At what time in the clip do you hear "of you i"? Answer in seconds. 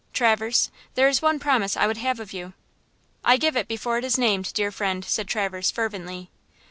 2.19-3.37